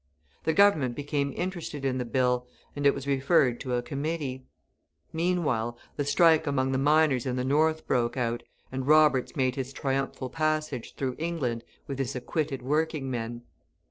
The 0.45 0.53
Government 0.53 0.95
became 0.95 1.31
interested 1.35 1.85
in 1.85 1.99
the 1.99 2.05
bill, 2.05 2.47
and 2.75 2.87
it 2.87 2.95
was 2.95 3.05
referred 3.05 3.59
to 3.59 3.75
a 3.75 3.83
committee. 3.83 4.47
Meanwhile 5.13 5.77
the 5.95 6.05
strike 6.05 6.47
among 6.47 6.71
the 6.71 6.79
miners 6.79 7.27
in 7.27 7.35
the 7.35 7.45
North 7.45 7.85
broke 7.85 8.17
out, 8.17 8.41
and 8.71 8.87
Roberts 8.87 9.35
made 9.35 9.53
his 9.53 9.71
triumphal 9.71 10.31
passage 10.31 10.95
through 10.95 11.17
England 11.19 11.63
with 11.85 11.99
his 11.99 12.15
acquitted 12.15 12.63
working 12.63 13.11
men. 13.11 13.43